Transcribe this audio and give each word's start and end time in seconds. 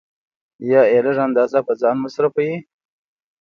یا 0.71 0.81
یې 0.91 0.99
لږ 1.05 1.17
اندازه 1.27 1.59
په 1.67 1.73
ځان 1.81 1.95
مصرفوي 2.03 2.55